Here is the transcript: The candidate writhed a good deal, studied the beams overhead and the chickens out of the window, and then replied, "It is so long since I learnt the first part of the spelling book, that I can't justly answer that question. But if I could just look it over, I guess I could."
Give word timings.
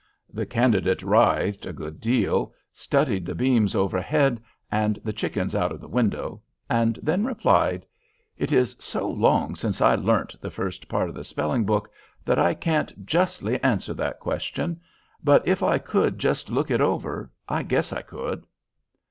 The 0.33 0.47
candidate 0.47 1.03
writhed 1.03 1.67
a 1.67 1.71
good 1.73 2.01
deal, 2.01 2.55
studied 2.73 3.23
the 3.23 3.35
beams 3.35 3.75
overhead 3.75 4.41
and 4.71 4.99
the 5.03 5.13
chickens 5.13 5.53
out 5.53 5.71
of 5.71 5.79
the 5.79 5.87
window, 5.87 6.41
and 6.67 6.97
then 7.03 7.23
replied, 7.23 7.85
"It 8.35 8.51
is 8.51 8.75
so 8.79 9.07
long 9.07 9.55
since 9.55 9.79
I 9.79 9.93
learnt 9.93 10.35
the 10.41 10.49
first 10.49 10.89
part 10.89 11.09
of 11.09 11.13
the 11.13 11.23
spelling 11.23 11.65
book, 11.65 11.87
that 12.25 12.39
I 12.39 12.55
can't 12.55 13.05
justly 13.05 13.61
answer 13.63 13.93
that 13.93 14.19
question. 14.19 14.81
But 15.23 15.47
if 15.47 15.61
I 15.61 15.77
could 15.77 16.17
just 16.17 16.49
look 16.49 16.71
it 16.71 16.81
over, 16.81 17.29
I 17.47 17.61
guess 17.61 17.93
I 17.93 18.01
could." 18.01 18.47